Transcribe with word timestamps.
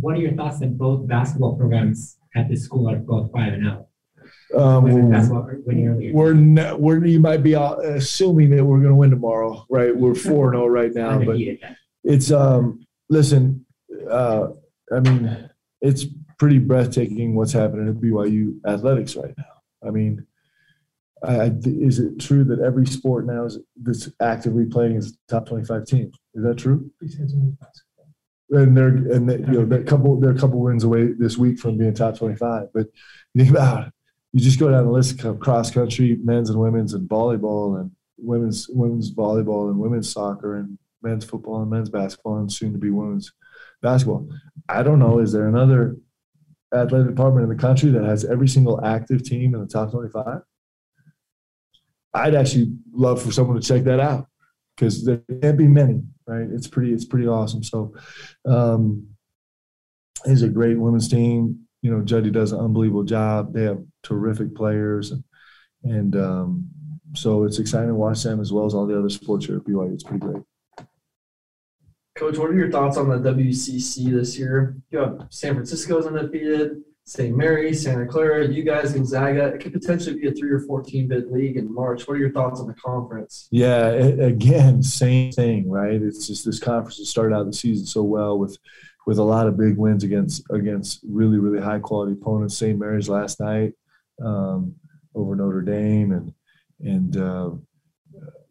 what 0.00 0.16
are 0.16 0.20
your 0.20 0.32
thoughts 0.32 0.58
that 0.60 0.76
both 0.76 1.06
basketball 1.06 1.56
programs 1.56 2.18
at 2.34 2.48
this 2.48 2.64
school 2.64 2.88
are 2.90 2.96
both 2.96 3.32
five 3.32 3.52
and 3.52 3.68
out? 3.68 3.86
Um, 4.54 4.84
we're, 4.84 5.10
basketball 5.10 5.48
winning 5.64 5.88
earlier. 5.88 6.76
we're, 6.76 7.04
you 7.04 7.20
might 7.20 7.42
be 7.42 7.54
uh, 7.54 7.74
assuming 7.76 8.50
that 8.50 8.64
we're 8.64 8.78
going 8.78 8.90
to 8.90 8.96
win 8.96 9.10
tomorrow, 9.10 9.66
right? 9.68 9.94
We're 9.96 10.14
four 10.14 10.52
and 10.52 10.56
zero 10.56 10.66
right 10.66 10.92
now, 10.94 11.18
but 11.18 11.36
it's 12.04 12.30
um. 12.30 12.86
Listen, 13.08 13.64
uh, 14.10 14.48
I 14.92 14.98
mean, 14.98 15.48
it's 15.80 16.06
pretty 16.38 16.58
breathtaking 16.58 17.36
what's 17.36 17.52
happening 17.52 17.88
at 17.88 17.94
BYU 17.94 18.58
athletics 18.66 19.14
right 19.14 19.34
now. 19.38 19.62
I 19.86 19.90
mean, 19.90 20.26
I, 21.22 21.52
is 21.64 22.00
it 22.00 22.18
true 22.18 22.44
that 22.44 22.60
every 22.60 22.86
sport 22.86 23.26
now 23.26 23.44
is 23.44 23.58
that's 23.80 24.10
actively 24.20 24.66
playing 24.66 24.96
is 24.96 25.16
top 25.28 25.46
twenty-five 25.46 25.86
team? 25.86 26.12
Is 26.34 26.42
that 26.42 26.56
true? 26.58 26.90
And 28.48 28.76
they're 28.76 28.88
and 28.88 29.28
they, 29.28 29.38
you 29.38 29.46
know 29.46 29.64
they're 29.64 29.80
a 29.80 29.84
couple 29.84 30.20
they're 30.20 30.30
a 30.30 30.38
couple 30.38 30.60
wins 30.60 30.84
away 30.84 31.08
this 31.18 31.36
week 31.36 31.58
from 31.58 31.76
being 31.78 31.92
top 31.94 32.16
twenty-five. 32.16 32.68
But 32.72 32.86
you 33.34 33.44
think 33.44 33.50
about 33.50 33.88
it, 33.88 33.92
you 34.32 34.40
just 34.40 34.60
go 34.60 34.70
down 34.70 34.84
the 34.84 34.92
list 34.92 35.24
of 35.24 35.40
cross 35.40 35.72
country, 35.72 36.16
men's 36.22 36.48
and 36.48 36.60
women's, 36.60 36.94
and 36.94 37.08
volleyball, 37.08 37.80
and 37.80 37.90
women's 38.18 38.68
women's 38.68 39.12
volleyball, 39.12 39.68
and 39.68 39.80
women's 39.80 40.12
soccer, 40.12 40.58
and 40.58 40.78
men's 41.02 41.24
football, 41.24 41.60
and 41.60 41.70
men's 41.70 41.90
basketball, 41.90 42.38
and 42.38 42.52
soon 42.52 42.72
to 42.72 42.78
be 42.78 42.90
women's 42.90 43.32
basketball. 43.82 44.28
I 44.68 44.84
don't 44.84 45.00
know. 45.00 45.18
Is 45.18 45.32
there 45.32 45.48
another 45.48 45.96
athletic 46.72 47.08
department 47.08 47.50
in 47.50 47.56
the 47.56 47.60
country 47.60 47.90
that 47.90 48.04
has 48.04 48.24
every 48.24 48.46
single 48.46 48.84
active 48.84 49.24
team 49.24 49.56
in 49.56 49.60
the 49.60 49.66
top 49.66 49.90
twenty-five? 49.90 50.42
I'd 52.14 52.36
actually 52.36 52.72
love 52.92 53.20
for 53.20 53.32
someone 53.32 53.60
to 53.60 53.66
check 53.66 53.82
that 53.84 53.98
out 53.98 54.28
because 54.76 55.04
there 55.04 55.22
can't 55.42 55.58
be 55.58 55.66
many, 55.66 56.02
right? 56.26 56.48
It's 56.50 56.68
pretty, 56.68 56.92
it's 56.92 57.04
pretty 57.04 57.26
awesome. 57.26 57.62
So, 57.62 57.94
um, 58.44 59.08
it's 60.24 60.42
a 60.42 60.48
great 60.48 60.78
women's 60.78 61.08
team. 61.08 61.60
You 61.82 61.90
know, 61.90 62.02
Juddy 62.02 62.30
does 62.30 62.52
an 62.52 62.60
unbelievable 62.60 63.04
job. 63.04 63.52
They 63.52 63.62
have 63.62 63.82
terrific 64.02 64.54
players, 64.54 65.12
and, 65.12 65.24
and 65.84 66.16
um, 66.16 66.68
so 67.14 67.44
it's 67.44 67.58
exciting 67.58 67.88
to 67.88 67.94
watch 67.94 68.22
them 68.22 68.40
as 68.40 68.52
well 68.52 68.66
as 68.66 68.74
all 68.74 68.86
the 68.86 68.98
other 68.98 69.08
sports 69.08 69.46
here 69.46 69.56
at 69.56 69.64
BYU. 69.64 69.94
It's 69.94 70.02
pretty 70.02 70.20
great. 70.20 70.42
Coach, 72.16 72.38
what 72.38 72.50
are 72.50 72.54
your 72.54 72.70
thoughts 72.70 72.96
on 72.96 73.08
the 73.08 73.30
WCC 73.30 74.10
this 74.10 74.38
year? 74.38 74.76
You 74.90 74.98
have 75.00 75.26
San 75.30 75.54
Francisco's 75.54 76.06
undefeated, 76.06 76.82
St. 77.08 77.36
Mary, 77.36 77.72
Santa 77.72 78.04
Clara, 78.04 78.48
you 78.48 78.64
guys, 78.64 78.92
Gonzaga. 78.92 79.46
It 79.46 79.60
could 79.60 79.72
potentially 79.72 80.18
be 80.18 80.26
a 80.26 80.32
three 80.32 80.50
or 80.50 80.58
14 80.58 81.06
bid 81.06 81.30
league 81.30 81.56
in 81.56 81.72
March. 81.72 82.06
What 82.08 82.14
are 82.14 82.20
your 82.20 82.32
thoughts 82.32 82.58
on 82.58 82.66
the 82.66 82.74
conference? 82.74 83.46
Yeah, 83.52 83.90
again, 83.90 84.82
same 84.82 85.30
thing, 85.30 85.70
right? 85.70 86.02
It's 86.02 86.26
just 86.26 86.44
this 86.44 86.58
conference 86.58 86.98
has 86.98 87.08
started 87.08 87.36
out 87.36 87.46
the 87.46 87.52
season 87.52 87.86
so 87.86 88.02
well 88.02 88.38
with 88.38 88.58
with 89.06 89.18
a 89.18 89.22
lot 89.22 89.46
of 89.46 89.56
big 89.56 89.76
wins 89.76 90.02
against 90.02 90.42
against 90.50 90.98
really 91.08 91.38
really 91.38 91.62
high 91.62 91.78
quality 91.78 92.12
opponents. 92.12 92.58
St. 92.58 92.76
Mary's 92.76 93.08
last 93.08 93.38
night 93.38 93.74
um, 94.20 94.74
over 95.14 95.36
Notre 95.36 95.62
Dame, 95.62 96.10
and 96.10 96.34
and 96.80 97.16
uh, 97.16 97.50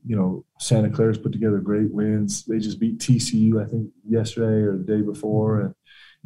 you 0.06 0.16
know 0.16 0.46
Santa 0.62 0.90
Clara's 0.90 1.18
put 1.18 1.34
together 1.34 1.58
great 1.58 1.92
wins. 1.92 2.46
They 2.46 2.60
just 2.60 2.80
beat 2.80 3.00
TCU, 3.00 3.62
I 3.62 3.70
think, 3.70 3.90
yesterday 4.08 4.66
or 4.66 4.78
the 4.78 4.84
day 4.86 5.02
before, 5.02 5.60
and 5.60 5.76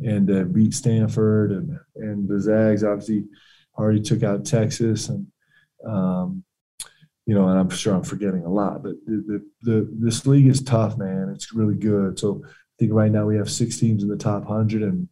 and 0.01 0.31
uh, 0.31 0.43
beat 0.43 0.73
Stanford, 0.73 1.51
and 1.51 1.77
and 1.95 2.27
the 2.27 2.39
Zags 2.39 2.83
obviously 2.83 3.25
already 3.77 4.01
took 4.01 4.23
out 4.23 4.45
Texas, 4.45 5.09
and 5.09 5.27
um, 5.87 6.43
you 7.25 7.35
know, 7.35 7.47
and 7.47 7.59
I'm 7.59 7.69
sure 7.69 7.93
I'm 7.93 8.03
forgetting 8.03 8.43
a 8.43 8.51
lot, 8.51 8.83
but 8.83 8.95
the, 9.05 9.23
the, 9.27 9.45
the 9.61 9.89
this 9.99 10.25
league 10.25 10.47
is 10.47 10.61
tough, 10.61 10.97
man. 10.97 11.31
It's 11.33 11.53
really 11.53 11.75
good. 11.75 12.17
So 12.17 12.41
I 12.45 12.49
think 12.79 12.91
right 12.93 13.11
now 13.11 13.25
we 13.25 13.37
have 13.37 13.51
six 13.51 13.77
teams 13.79 14.03
in 14.03 14.09
the 14.09 14.17
top 14.17 14.45
hundred 14.45 14.83
and 14.83 15.07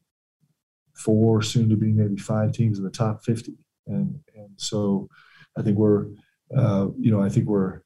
four, 0.96 1.42
soon 1.42 1.70
to 1.70 1.76
be 1.76 1.92
maybe 1.92 2.18
five 2.18 2.54
teams 2.54 2.80
in 2.80 2.84
the 2.84 2.90
top 2.90 3.24
fifty, 3.24 3.56
and 3.86 4.20
and 4.36 4.50
so 4.58 5.10
I 5.58 5.62
think 5.64 5.78
we're, 5.78 6.06
uh, 6.56 6.88
you 7.00 7.12
know, 7.12 7.22
I 7.22 7.30
think 7.30 7.48
we're, 7.48 7.82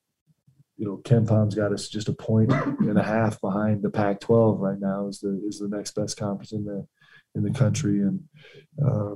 you 0.82 0.88
know, 0.88 0.98
KenPom's 1.04 1.54
got 1.54 1.72
us 1.72 1.88
just 1.88 2.10
a 2.10 2.14
point 2.14 2.52
and 2.52 2.98
a 2.98 3.04
half 3.04 3.40
behind 3.40 3.84
the 3.84 3.90
Pac-12 3.92 4.60
right 4.60 4.80
now. 4.80 5.08
Is 5.08 5.20
the 5.20 5.40
is 5.48 5.60
the 5.60 5.68
next 5.68 5.92
best 5.92 6.18
conference 6.18 6.54
in 6.54 6.66
the 6.66 6.88
in 7.36 7.44
the 7.44 7.52
country, 7.52 8.00
and 8.00 8.24
uh, 8.84 9.14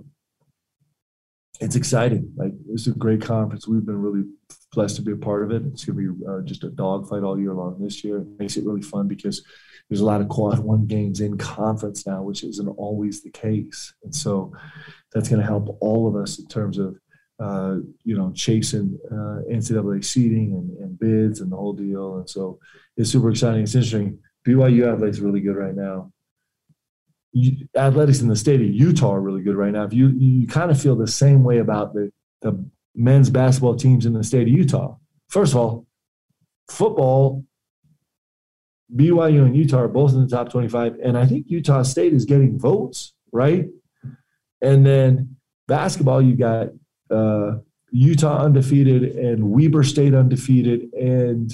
it's 1.59 1.75
exciting. 1.75 2.31
Like 2.37 2.51
it's 2.69 2.85
a 2.85 2.91
great 2.91 3.23
conference. 3.23 3.67
We've 3.67 3.83
been 3.83 3.99
really 3.99 4.27
blessed 4.73 4.97
to 4.97 5.01
be 5.01 5.13
a 5.13 5.15
part 5.15 5.43
of 5.43 5.49
it. 5.49 5.63
It's 5.65 5.85
going 5.85 5.97
to 5.97 6.13
be 6.13 6.25
uh, 6.29 6.41
just 6.41 6.63
a 6.63 6.69
dogfight 6.69 7.23
all 7.23 7.39
year 7.39 7.55
long 7.55 7.81
this 7.81 8.03
year. 8.03 8.19
It 8.19 8.27
makes 8.37 8.57
it 8.57 8.65
really 8.65 8.83
fun 8.83 9.07
because 9.07 9.43
there's 9.89 10.01
a 10.01 10.05
lot 10.05 10.21
of 10.21 10.29
quad 10.29 10.59
one 10.59 10.85
games 10.85 11.19
in 11.19 11.35
conference 11.35 12.05
now, 12.05 12.21
which 12.21 12.43
isn't 12.43 12.67
always 12.67 13.23
the 13.23 13.31
case. 13.31 13.91
And 14.03 14.13
so 14.13 14.53
that's 15.11 15.29
going 15.29 15.41
to 15.41 15.47
help 15.47 15.77
all 15.81 16.07
of 16.07 16.15
us 16.15 16.37
in 16.37 16.47
terms 16.47 16.77
of, 16.77 16.95
uh, 17.39 17.77
you 18.03 18.17
know, 18.17 18.31
chasing 18.33 18.97
uh, 19.11 19.41
NCAA 19.51 20.03
seeding 20.03 20.53
and, 20.53 20.77
and 20.77 20.99
bids 20.99 21.41
and 21.41 21.51
the 21.51 21.55
whole 21.55 21.73
deal. 21.73 22.17
And 22.17 22.29
so 22.29 22.59
it's 22.95 23.09
super 23.09 23.29
exciting. 23.29 23.63
It's 23.63 23.75
interesting. 23.75 24.19
BYU 24.47 24.91
athletics 24.91 25.19
really 25.19 25.41
good 25.41 25.55
right 25.55 25.75
now. 25.75 26.11
You, 27.33 27.67
athletics 27.75 28.21
in 28.21 28.29
the 28.29 28.35
state 28.35 28.61
of 28.61 28.67
Utah 28.67 29.13
are 29.13 29.21
really 29.21 29.41
good 29.41 29.57
right 29.57 29.73
now. 29.73 29.83
If 29.83 29.91
you 29.91 30.07
you 30.09 30.47
kind 30.47 30.71
of 30.71 30.81
feel 30.81 30.95
the 30.95 31.07
same 31.07 31.43
way 31.43 31.57
about 31.57 31.93
the 31.93 32.11
the 32.41 32.65
men's 32.95 33.29
basketball 33.29 33.75
teams 33.75 34.05
in 34.05 34.13
the 34.13 34.23
state 34.23 34.43
of 34.43 34.47
Utah. 34.47 34.95
First 35.27 35.53
of 35.53 35.57
all, 35.57 35.87
football, 36.69 37.43
BYU 38.95 39.45
and 39.45 39.55
Utah 39.55 39.81
are 39.81 39.87
both 39.87 40.13
in 40.13 40.21
the 40.21 40.27
top 40.27 40.49
25. 40.49 40.97
And 41.03 41.17
I 41.17 41.25
think 41.25 41.45
Utah 41.49 41.83
State 41.83 42.13
is 42.13 42.25
getting 42.25 42.57
votes, 42.57 43.13
right? 43.31 43.65
And 44.61 44.85
then 44.85 45.35
basketball, 45.67 46.21
you 46.21 46.35
got 46.35 46.67
uh, 47.09 47.57
Utah 47.91 48.43
undefeated 48.43 49.15
and 49.15 49.51
Weber 49.51 49.83
State 49.83 50.13
undefeated. 50.13 50.93
And 50.93 51.51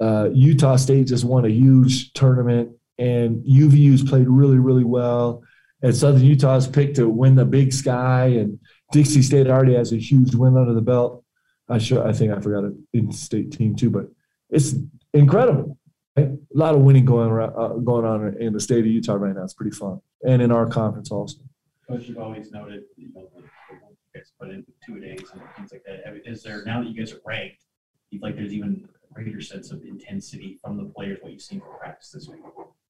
uh, 0.00 0.30
Utah 0.32 0.76
State 0.76 1.06
just 1.06 1.24
won 1.24 1.44
a 1.44 1.50
huge 1.50 2.12
tournament. 2.12 2.70
And 2.98 3.44
UVU's 3.44 4.02
played 4.02 4.28
really, 4.28 4.58
really 4.58 4.84
well. 4.84 5.42
And 5.82 5.94
Southern 5.94 6.24
Utah's 6.24 6.66
picked 6.68 6.96
to 6.96 7.08
win 7.08 7.34
the 7.34 7.44
Big 7.44 7.72
Sky. 7.72 8.26
And 8.26 8.58
Dixie 8.92 9.22
State 9.22 9.46
already 9.46 9.74
has 9.74 9.92
a 9.92 9.96
huge 9.96 10.34
win 10.34 10.56
under 10.56 10.74
the 10.74 10.82
belt. 10.82 11.24
I 11.70 11.78
sure 11.78 12.06
I 12.06 12.12
think 12.12 12.32
I 12.32 12.40
forgot 12.40 12.64
an 12.64 12.86
in-state 12.92 13.52
team 13.52 13.76
too, 13.76 13.90
but 13.90 14.06
it's 14.50 14.74
incredible. 15.14 15.78
A 16.16 16.28
lot 16.52 16.74
of 16.74 16.80
winning 16.80 17.04
going 17.04 17.30
around, 17.30 17.54
uh, 17.56 17.68
going 17.78 18.04
on 18.04 18.36
in 18.40 18.52
the 18.52 18.60
state 18.60 18.80
of 18.80 18.86
Utah 18.86 19.14
right 19.14 19.34
now. 19.34 19.44
It's 19.44 19.54
pretty 19.54 19.74
fun, 19.74 20.00
and 20.26 20.42
in 20.42 20.50
our 20.50 20.66
conference 20.66 21.12
also. 21.12 21.38
Coach, 21.88 22.08
you've 22.08 22.18
always 22.18 22.50
noted, 22.50 22.82
you 22.96 23.12
know, 23.14 23.28
you 24.14 24.20
guys 24.20 24.32
put 24.38 24.50
in 24.50 24.64
two 24.84 25.00
days 25.00 25.28
and 25.32 25.42
things 25.56 25.72
like 25.72 25.82
that. 25.86 26.06
I 26.06 26.12
mean, 26.12 26.22
Is 26.24 26.42
there, 26.42 26.64
now 26.64 26.80
that 26.80 26.88
you 26.88 26.98
guys 26.98 27.12
are 27.12 27.20
ranked, 27.24 27.64
you 28.10 28.18
feel 28.18 28.28
like 28.28 28.36
there's 28.36 28.52
even 28.52 28.88
a 29.10 29.14
greater 29.14 29.40
sense 29.40 29.70
of 29.70 29.82
intensity 29.82 30.58
from 30.62 30.76
the 30.76 30.84
players, 30.84 31.18
what 31.20 31.32
you've 31.32 31.42
seen 31.42 31.60
from 31.60 31.78
practice 31.78 32.10
this 32.10 32.28
week? 32.28 32.40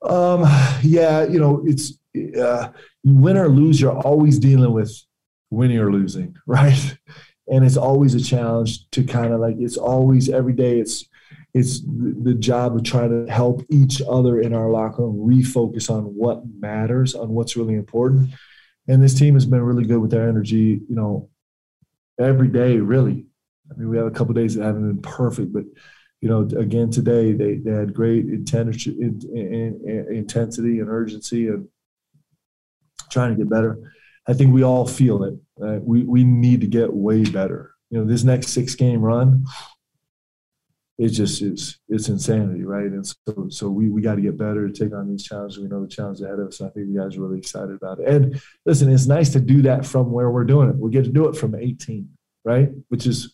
Um, 0.03 0.43
yeah, 0.83 1.25
you 1.25 1.39
know, 1.39 1.63
it's 1.65 1.99
uh, 2.39 2.69
win 3.05 3.37
or 3.37 3.49
lose, 3.49 3.81
you're 3.81 3.99
always 3.99 4.39
dealing 4.39 4.73
with 4.73 4.93
winning 5.51 5.79
or 5.79 5.93
losing, 5.93 6.35
right? 6.47 6.97
And 7.49 7.65
it's 7.65 7.77
always 7.77 8.15
a 8.15 8.23
challenge 8.23 8.89
to 8.91 9.05
kind 9.05 9.33
of 9.33 9.41
like 9.41 9.57
it's 9.59 9.77
always 9.77 10.29
every 10.29 10.53
day. 10.53 10.79
It's 10.79 11.05
it's 11.53 11.81
the 11.81 12.35
job 12.35 12.77
of 12.77 12.85
trying 12.85 13.27
to 13.27 13.33
help 13.33 13.65
each 13.71 14.01
other 14.09 14.41
in 14.41 14.55
our 14.55 14.71
locker 14.71 15.03
room 15.03 15.17
refocus 15.17 15.91
on 15.91 16.05
what 16.05 16.45
matters, 16.61 17.17
on 17.17 17.31
what's 17.31 17.57
really 17.57 17.75
important. 17.75 18.31
And 18.91 19.01
this 19.01 19.15
team 19.15 19.35
has 19.35 19.47
been 19.47 19.63
really 19.63 19.85
good 19.85 20.01
with 20.01 20.11
their 20.11 20.29
energy, 20.29 20.81
you 20.89 20.97
know, 20.97 21.31
every 22.19 22.49
day, 22.49 22.79
really. 22.79 23.25
I 23.71 23.75
mean, 23.79 23.89
we 23.89 23.97
have 23.97 24.09
a 24.09 24.11
couple 24.11 24.35
days 24.35 24.57
that 24.57 24.65
haven't 24.65 24.89
been 24.89 25.03
perfect, 25.03 25.53
but 25.53 25.63
you 26.21 26.29
know, 26.29 26.41
again 26.59 26.91
today 26.91 27.33
they 27.33 27.55
they 27.55 27.71
had 27.71 27.95
great 27.95 28.27
intensity, 28.27 28.97
and 30.81 30.89
urgency 30.89 31.47
and 31.47 31.69
trying 33.11 33.31
to 33.31 33.37
get 33.37 33.49
better. 33.49 33.79
I 34.27 34.33
think 34.33 34.53
we 34.53 34.65
all 34.65 34.87
feel 34.89 35.23
it. 35.23 35.35
Right? 35.57 35.81
We 35.81 36.03
we 36.03 36.25
need 36.25 36.61
to 36.63 36.67
get 36.67 36.93
way 36.93 37.23
better. 37.23 37.71
You 37.91 37.99
know, 38.01 38.05
this 38.05 38.25
next 38.25 38.49
six 38.49 38.75
game 38.75 39.03
run, 39.03 39.47
it 41.01 41.09
just 41.09 41.41
is 41.41 41.79
it's 41.89 42.11
insanity, 42.11 42.63
right? 42.63 42.85
And 42.85 43.07
so 43.07 43.49
so 43.49 43.71
we 43.71 43.89
we 43.89 44.03
got 44.03 44.17
to 44.17 44.21
get 44.21 44.37
better 44.37 44.69
to 44.69 44.73
take 44.73 44.95
on 44.95 45.09
these 45.09 45.25
challenges. 45.25 45.59
We 45.59 45.67
know 45.67 45.81
the 45.81 45.89
challenge 45.89 46.21
ahead 46.21 46.39
of 46.39 46.49
us. 46.49 46.61
I 46.61 46.69
think 46.69 46.89
you 46.89 47.01
guys 47.01 47.17
are 47.17 47.23
really 47.23 47.39
excited 47.39 47.75
about 47.75 48.01
it. 48.01 48.09
And 48.09 48.43
listen, 48.67 48.93
it's 48.93 49.07
nice 49.07 49.31
to 49.31 49.41
do 49.41 49.63
that 49.63 49.87
from 49.87 50.13
where 50.13 50.31
we're 50.31 50.45
doing 50.45 50.69
it. 50.69 50.77
We 50.77 50.91
get 50.91 51.05
to 51.05 51.11
do 51.11 51.27
it 51.27 51.37
from 51.37 51.55
18, 51.55 52.07
right? 52.45 52.69
Which 52.89 53.07
is 53.07 53.33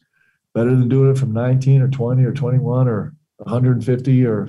better 0.55 0.71
than 0.71 0.89
doing 0.89 1.11
it 1.11 1.19
from 1.19 1.33
19 1.33 1.83
or 1.83 1.89
20 1.89 2.25
or 2.25 2.33
21 2.33 2.87
or 2.87 3.17
150 3.39 4.27
or 4.27 4.49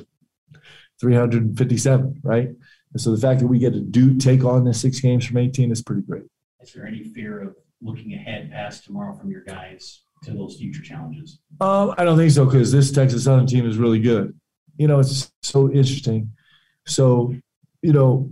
357, 1.00 2.22
right? 2.24 2.50
And 2.94 3.02
so 3.02 3.16
the 3.16 3.20
fact 3.20 3.40
that 3.40 3.48
we 3.48 3.58
get 3.58 3.74
to 3.74 3.82
do 3.82 4.16
take 4.16 4.44
on 4.44 4.64
the 4.64 4.76
six 4.76 5.00
games 5.00 5.26
from 5.26 5.38
18 5.38 5.72
is 5.72 5.82
pretty 5.82 6.04
great. 6.04 6.26
Is 6.62 6.72
there 6.72 6.86
any 6.86 7.04
fear 7.04 7.42
of 7.42 7.56
looking 7.82 8.14
ahead 8.14 8.52
past 8.52 8.86
tomorrow 8.86 9.18
from 9.18 9.32
your 9.32 9.42
guys 9.42 10.02
to 10.24 10.32
those 10.32 10.58
future 10.58 10.82
challenges? 10.82 11.40
Um, 11.62 11.94
I 11.98 12.04
don't 12.04 12.18
think 12.18 12.32
so 12.32 12.46
because 12.46 12.72
this 12.72 12.92
Texas 12.92 13.24
Southern 13.24 13.48
team 13.48 13.68
is 13.68 13.78
really 13.78 14.00
good. 14.00 14.38
You 14.78 14.88
know, 14.88 15.00
it's 15.00 15.32
so 15.42 15.72
interesting. 15.72 16.32
So, 16.86 17.34
you 17.82 17.94
know, 17.94 18.30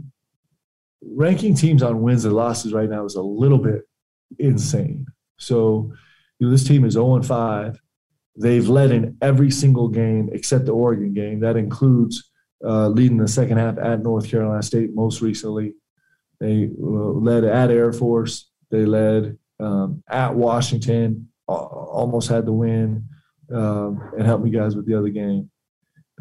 ranking 1.01 1.55
teams 1.55 1.83
on 1.83 2.01
wins 2.01 2.25
and 2.25 2.35
losses 2.35 2.73
right 2.73 2.89
now 2.89 3.05
is 3.05 3.15
a 3.15 3.21
little 3.21 3.57
bit 3.57 3.81
insane. 4.39 5.05
So, 5.37 5.91
you 6.39 6.47
know, 6.47 6.51
this 6.51 6.67
team 6.67 6.85
is 6.85 6.93
0 6.93 7.15
and 7.15 7.25
5. 7.25 7.79
They've 8.37 8.67
led 8.67 8.91
in 8.91 9.17
every 9.21 9.51
single 9.51 9.87
game 9.87 10.29
except 10.33 10.65
the 10.65 10.73
Oregon 10.73 11.13
game. 11.13 11.39
That 11.39 11.55
includes 11.55 12.31
uh, 12.63 12.89
leading 12.89 13.17
the 13.17 13.27
second 13.27 13.57
half 13.57 13.77
at 13.77 14.01
North 14.01 14.29
Carolina 14.29 14.63
State 14.63 14.93
most 14.93 15.21
recently. 15.21 15.73
They 16.39 16.69
uh, 16.81 16.85
led 16.85 17.43
at 17.43 17.71
Air 17.71 17.93
Force. 17.93 18.49
They 18.71 18.85
led 18.85 19.37
um, 19.59 20.03
at 20.09 20.35
Washington, 20.35 21.29
almost 21.47 22.29
had 22.29 22.45
the 22.45 22.53
win, 22.53 23.07
um, 23.53 24.11
and 24.17 24.25
helped 24.25 24.43
me 24.43 24.51
guys 24.51 24.75
with 24.75 24.85
the 24.85 24.95
other 24.95 25.09
game. 25.09 25.49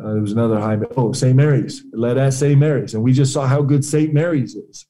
Uh, 0.02 0.12
there 0.12 0.22
was 0.22 0.32
another 0.32 0.58
high. 0.58 0.78
Oh, 0.96 1.12
St. 1.12 1.36
Mary's 1.36 1.84
led 1.92 2.18
at 2.18 2.34
St. 2.34 2.58
Mary's, 2.58 2.94
and 2.94 3.02
we 3.02 3.12
just 3.12 3.32
saw 3.32 3.46
how 3.46 3.62
good 3.62 3.84
St. 3.84 4.12
Mary's 4.12 4.54
is. 4.54 4.86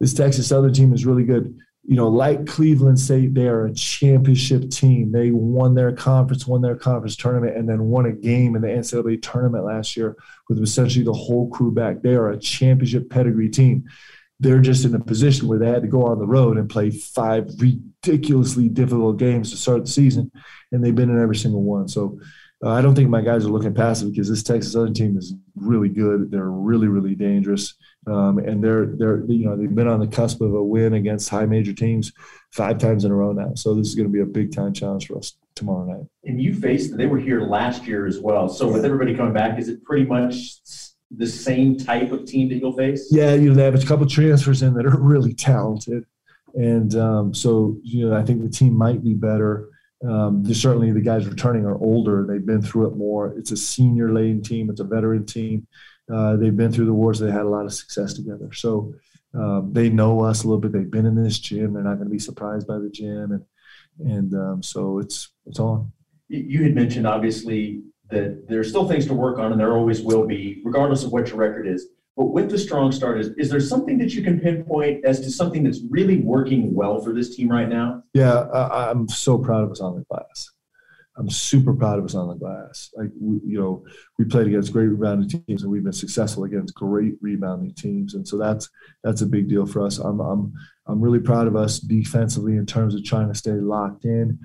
This 0.00 0.14
Texas 0.14 0.48
Southern 0.48 0.72
team 0.72 0.92
is 0.92 1.06
really 1.06 1.24
good. 1.24 1.56
You 1.84 1.96
know, 1.96 2.08
like 2.08 2.46
Cleveland 2.46 2.98
State, 2.98 3.34
they 3.34 3.48
are 3.48 3.66
a 3.66 3.74
championship 3.74 4.70
team. 4.70 5.12
They 5.12 5.30
won 5.30 5.74
their 5.74 5.92
conference, 5.92 6.46
won 6.46 6.62
their 6.62 6.76
conference 6.76 7.16
tournament, 7.16 7.56
and 7.56 7.68
then 7.68 7.84
won 7.84 8.06
a 8.06 8.12
game 8.12 8.54
in 8.54 8.62
the 8.62 8.68
NCAA 8.68 9.22
tournament 9.22 9.64
last 9.64 9.96
year 9.96 10.16
with 10.48 10.62
essentially 10.62 11.04
the 11.04 11.12
whole 11.12 11.48
crew 11.50 11.72
back. 11.72 12.02
They 12.02 12.14
are 12.14 12.30
a 12.30 12.38
championship 12.38 13.08
pedigree 13.08 13.48
team 13.48 13.84
they're 14.40 14.60
just 14.60 14.84
in 14.86 14.94
a 14.94 15.00
position 15.00 15.46
where 15.46 15.58
they 15.58 15.68
had 15.68 15.82
to 15.82 15.88
go 15.88 16.04
on 16.04 16.18
the 16.18 16.26
road 16.26 16.56
and 16.56 16.68
play 16.68 16.90
five 16.90 17.50
ridiculously 17.58 18.68
difficult 18.68 19.18
games 19.18 19.50
to 19.50 19.56
start 19.56 19.84
the 19.84 19.90
season, 19.90 20.32
and 20.72 20.82
they've 20.82 20.94
been 20.94 21.10
in 21.10 21.22
every 21.22 21.36
single 21.36 21.62
one. 21.62 21.86
So 21.86 22.18
uh, 22.64 22.70
I 22.70 22.82
don't 22.82 22.94
think 22.94 23.08
my 23.08 23.20
guys 23.20 23.44
are 23.44 23.50
looking 23.50 23.74
past 23.74 24.02
it 24.02 24.10
because 24.10 24.28
this 24.28 24.42
Texas 24.42 24.72
Southern 24.72 24.94
team 24.94 25.16
is 25.16 25.34
really 25.56 25.88
good. 25.88 26.30
They're 26.30 26.50
really, 26.50 26.88
really 26.88 27.14
dangerous, 27.14 27.74
um, 28.06 28.38
and 28.38 28.64
they're 28.64 28.86
they're 28.86 29.24
you 29.26 29.44
know 29.44 29.56
they've 29.56 29.74
been 29.74 29.88
on 29.88 30.00
the 30.00 30.06
cusp 30.06 30.40
of 30.40 30.54
a 30.54 30.62
win 30.62 30.94
against 30.94 31.28
high 31.28 31.46
major 31.46 31.74
teams 31.74 32.12
five 32.50 32.78
times 32.78 33.04
in 33.04 33.12
a 33.12 33.14
row 33.14 33.32
now. 33.32 33.52
So 33.54 33.74
this 33.74 33.88
is 33.88 33.94
going 33.94 34.08
to 34.08 34.12
be 34.12 34.20
a 34.20 34.26
big 34.26 34.52
time 34.52 34.72
challenge 34.72 35.06
for 35.06 35.18
us 35.18 35.36
tomorrow 35.54 35.84
night. 35.84 36.06
And 36.24 36.40
you 36.40 36.54
faced 36.54 36.96
they 36.96 37.06
were 37.06 37.18
here 37.18 37.42
last 37.42 37.86
year 37.86 38.06
as 38.06 38.18
well. 38.18 38.48
So 38.48 38.70
with 38.70 38.84
everybody 38.84 39.14
coming 39.14 39.34
back, 39.34 39.58
is 39.58 39.68
it 39.68 39.84
pretty 39.84 40.04
much 40.04 40.60
the 41.10 41.26
same 41.26 41.76
type 41.76 42.12
of 42.12 42.24
team 42.24 42.48
that 42.48 42.56
you'll 42.56 42.72
face? 42.72 43.08
Yeah, 43.10 43.34
you 43.34 43.50
know, 43.50 43.54
they 43.54 43.64
have 43.64 43.74
a 43.74 43.86
couple 43.86 44.06
transfers 44.06 44.62
in 44.62 44.74
that 44.74 44.86
are 44.86 44.98
really 44.98 45.34
talented. 45.34 46.04
And 46.54 46.94
um, 46.96 47.34
so, 47.34 47.78
you 47.82 48.08
know, 48.08 48.16
I 48.16 48.22
think 48.22 48.42
the 48.42 48.48
team 48.48 48.74
might 48.74 49.02
be 49.02 49.14
better. 49.14 49.68
Um, 50.08 50.44
certainly 50.54 50.92
the 50.92 51.00
guys 51.00 51.26
returning 51.26 51.66
are 51.66 51.78
older. 51.78 52.26
They've 52.26 52.44
been 52.44 52.62
through 52.62 52.88
it 52.88 52.96
more. 52.96 53.34
It's 53.36 53.50
a 53.50 53.56
senior 53.56 54.12
laden 54.12 54.42
team. 54.42 54.70
It's 54.70 54.80
a 54.80 54.84
veteran 54.84 55.26
team. 55.26 55.66
Uh, 56.12 56.36
they've 56.36 56.56
been 56.56 56.72
through 56.72 56.86
the 56.86 56.94
wars. 56.94 57.18
They 57.18 57.30
had 57.30 57.42
a 57.42 57.48
lot 57.48 57.66
of 57.66 57.74
success 57.74 58.14
together. 58.14 58.52
So 58.52 58.94
um, 59.34 59.72
they 59.72 59.88
know 59.88 60.24
us 60.24 60.42
a 60.42 60.48
little 60.48 60.60
bit. 60.60 60.72
They've 60.72 60.90
been 60.90 61.06
in 61.06 61.22
this 61.22 61.38
gym. 61.38 61.74
They're 61.74 61.82
not 61.82 61.96
going 61.96 62.08
to 62.08 62.12
be 62.12 62.18
surprised 62.18 62.66
by 62.66 62.78
the 62.78 62.90
gym. 62.90 63.32
And, 63.32 64.10
and 64.10 64.34
um, 64.34 64.62
so 64.62 64.98
it's, 64.98 65.28
it's 65.46 65.60
on. 65.60 65.92
You 66.28 66.62
had 66.62 66.74
mentioned 66.74 67.06
obviously 67.06 67.82
that 68.10 68.48
there's 68.48 68.68
still 68.68 68.88
things 68.88 69.06
to 69.06 69.14
work 69.14 69.38
on 69.38 69.52
and 69.52 69.60
there 69.60 69.76
always 69.76 70.02
will 70.02 70.26
be, 70.26 70.60
regardless 70.64 71.04
of 71.04 71.12
what 71.12 71.28
your 71.28 71.36
record 71.36 71.66
is. 71.66 71.88
But 72.16 72.26
with 72.26 72.50
the 72.50 72.58
strong 72.58 72.92
start, 72.92 73.20
is, 73.20 73.28
is 73.38 73.50
there 73.50 73.60
something 73.60 73.96
that 73.98 74.12
you 74.12 74.22
can 74.22 74.40
pinpoint 74.40 75.04
as 75.04 75.20
to 75.20 75.30
something 75.30 75.62
that's 75.62 75.80
really 75.88 76.18
working 76.18 76.74
well 76.74 77.00
for 77.00 77.14
this 77.14 77.34
team 77.34 77.48
right 77.48 77.68
now? 77.68 78.02
Yeah, 78.12 78.40
I, 78.52 78.90
I'm 78.90 79.08
so 79.08 79.38
proud 79.38 79.64
of 79.64 79.70
us 79.70 79.80
on 79.80 79.96
the 79.96 80.04
glass. 80.10 80.50
I'm 81.16 81.30
super 81.30 81.74
proud 81.74 81.98
of 81.98 82.04
us 82.04 82.14
on 82.14 82.28
the 82.28 82.34
glass. 82.34 82.90
Like 82.96 83.10
we, 83.20 83.40
you 83.44 83.60
know, 83.60 83.84
we 84.18 84.24
played 84.24 84.46
against 84.46 84.72
great 84.72 84.86
rebounding 84.86 85.28
teams, 85.28 85.62
and 85.62 85.70
we've 85.70 85.84
been 85.84 85.92
successful 85.92 86.44
against 86.44 86.74
great 86.74 87.14
rebounding 87.20 87.74
teams, 87.74 88.14
and 88.14 88.26
so 88.26 88.38
that's 88.38 88.68
that's 89.04 89.20
a 89.20 89.26
big 89.26 89.48
deal 89.48 89.66
for 89.66 89.84
us. 89.84 89.98
I'm 89.98 90.20
I'm 90.20 90.52
I'm 90.86 91.00
really 91.00 91.18
proud 91.18 91.46
of 91.46 91.56
us 91.56 91.78
defensively 91.78 92.56
in 92.56 92.64
terms 92.64 92.94
of 92.94 93.04
trying 93.04 93.28
to 93.28 93.34
stay 93.34 93.52
locked 93.52 94.04
in 94.04 94.38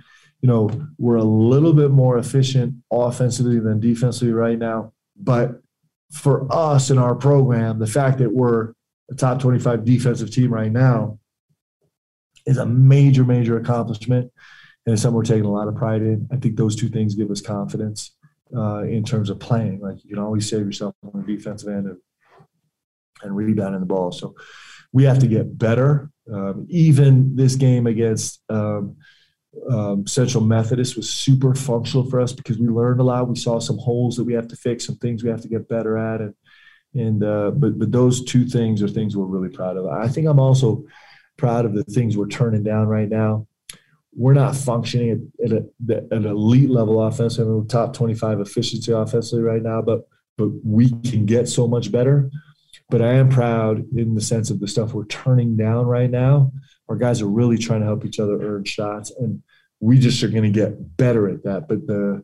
you 0.45 0.51
know, 0.51 0.69
we're 0.99 1.15
a 1.15 1.23
little 1.23 1.73
bit 1.73 1.89
more 1.89 2.19
efficient 2.19 2.75
offensively 2.91 3.59
than 3.59 3.79
defensively 3.79 4.31
right 4.31 4.59
now. 4.59 4.93
But 5.17 5.59
for 6.11 6.47
us 6.53 6.91
in 6.91 6.99
our 6.99 7.15
program, 7.15 7.79
the 7.79 7.87
fact 7.87 8.19
that 8.19 8.31
we're 8.31 8.73
a 9.09 9.15
top 9.15 9.39
25 9.39 9.83
defensive 9.83 10.29
team 10.29 10.53
right 10.53 10.71
now 10.71 11.17
is 12.45 12.59
a 12.59 12.65
major, 12.67 13.23
major 13.23 13.57
accomplishment. 13.57 14.31
And 14.85 14.93
it's 14.93 15.01
something 15.01 15.15
we're 15.15 15.23
taking 15.23 15.45
a 15.45 15.51
lot 15.51 15.67
of 15.67 15.77
pride 15.77 16.03
in. 16.03 16.27
I 16.31 16.35
think 16.35 16.57
those 16.57 16.75
two 16.75 16.89
things 16.89 17.15
give 17.15 17.31
us 17.31 17.41
confidence 17.41 18.15
uh, 18.55 18.83
in 18.83 19.03
terms 19.03 19.31
of 19.31 19.39
playing. 19.39 19.79
Like 19.79 20.03
you 20.03 20.11
can 20.11 20.23
always 20.23 20.47
save 20.47 20.63
yourself 20.63 20.93
on 21.11 21.25
the 21.25 21.35
defensive 21.35 21.69
end 21.69 21.87
and, 21.87 21.97
and 23.23 23.35
rebounding 23.35 23.79
the 23.79 23.87
ball. 23.87 24.11
So 24.11 24.35
we 24.93 25.05
have 25.05 25.17
to 25.17 25.27
get 25.27 25.57
better. 25.57 26.11
Um, 26.31 26.67
even 26.69 27.35
this 27.35 27.55
game 27.55 27.87
against 27.87 28.43
um, 28.47 28.97
um, 29.69 30.05
Central 30.07 30.43
Methodist 30.43 30.95
was 30.95 31.09
super 31.09 31.55
functional 31.55 32.09
for 32.09 32.19
us 32.19 32.33
because 32.33 32.57
we 32.57 32.67
learned 32.67 32.99
a 32.99 33.03
lot. 33.03 33.27
We 33.27 33.35
saw 33.35 33.59
some 33.59 33.77
holes 33.77 34.15
that 34.15 34.23
we 34.23 34.33
have 34.33 34.47
to 34.49 34.55
fix, 34.55 34.85
some 34.85 34.97
things 34.97 35.23
we 35.23 35.29
have 35.29 35.41
to 35.41 35.47
get 35.47 35.67
better 35.67 35.97
at, 35.97 36.21
and 36.21 36.33
and 36.93 37.23
uh, 37.23 37.51
but 37.51 37.77
but 37.77 37.91
those 37.91 38.23
two 38.23 38.45
things 38.45 38.81
are 38.81 38.87
things 38.87 39.15
we're 39.15 39.25
really 39.25 39.49
proud 39.49 39.77
of. 39.77 39.85
I 39.87 40.07
think 40.07 40.27
I'm 40.27 40.39
also 40.39 40.85
proud 41.37 41.65
of 41.65 41.73
the 41.73 41.83
things 41.83 42.15
we're 42.15 42.27
turning 42.27 42.63
down 42.63 42.87
right 42.87 43.09
now. 43.09 43.47
We're 44.17 44.33
not 44.33 44.55
functioning 44.55 45.29
at, 45.43 45.51
at, 45.51 45.63
a, 45.89 46.15
an 46.15 46.25
elite 46.25 46.69
level 46.69 47.03
offense. 47.03 47.37
I 47.37 47.43
mean, 47.43 47.57
we're 47.57 47.65
top 47.65 47.93
25 47.93 48.39
efficiency 48.39 48.93
offensively 48.93 49.43
right 49.43 49.61
now, 49.61 49.81
but 49.81 50.07
but 50.37 50.49
we 50.63 50.89
can 50.89 51.25
get 51.25 51.47
so 51.47 51.67
much 51.67 51.91
better. 51.91 52.29
But 52.89 53.01
I 53.01 53.13
am 53.13 53.29
proud 53.29 53.85
in 53.95 54.15
the 54.15 54.21
sense 54.21 54.49
of 54.49 54.59
the 54.59 54.67
stuff 54.67 54.93
we're 54.93 55.05
turning 55.05 55.57
down 55.57 55.85
right 55.85 56.09
now 56.09 56.51
our 56.89 56.95
guys 56.95 57.21
are 57.21 57.27
really 57.27 57.57
trying 57.57 57.81
to 57.81 57.85
help 57.85 58.05
each 58.05 58.19
other 58.19 58.41
earn 58.41 58.63
shots, 58.63 59.11
and 59.11 59.41
we 59.79 59.99
just 59.99 60.21
are 60.23 60.27
going 60.27 60.43
to 60.43 60.49
get 60.49 60.97
better 60.97 61.29
at 61.29 61.43
that. 61.43 61.67
But 61.67 61.87
the 61.87 62.23